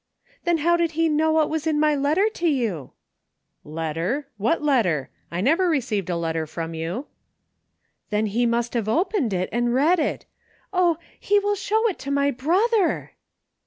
[0.45, 2.89] "Then how did he know what was in my letter to you?"
[3.63, 4.25] "Letter?
[4.37, 5.11] What letter?
[5.29, 7.05] I never received a letter from you.""
[8.09, 10.25] Then he must have opened it and read it
[10.73, 13.11] Oh, he will show it to my brother!